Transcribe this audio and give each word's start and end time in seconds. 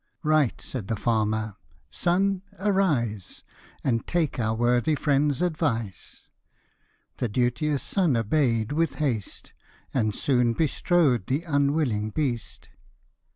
"Right," 0.39 0.59
said 0.59 0.87
the 0.87 0.95
farmer, 0.95 1.57
<* 1.73 1.91
Son, 1.91 2.41
arise, 2.57 3.43
And 3.83 4.07
take 4.07 4.39
our 4.39 4.55
worthy 4.55 4.95
friend's 4.95 5.41
advice/' 5.43 6.21
The 7.17 7.29
duteous 7.29 7.83
son 7.83 8.17
obey'd 8.17 8.71
with 8.71 8.95
haste, 8.95 9.53
And 9.93 10.15
soon 10.15 10.53
bestrode 10.53 11.27
th 11.27 11.43
'unwilling 11.45 12.09
beast. 12.09 12.69